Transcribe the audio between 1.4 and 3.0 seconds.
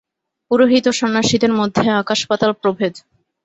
মধ্যে আকাশ-পাতাল প্রভেদ।